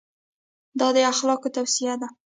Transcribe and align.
دا 0.79 0.87
د 0.95 0.97
اخلاقو 1.11 1.53
توصیه 1.55 1.93
ده. 2.01 2.07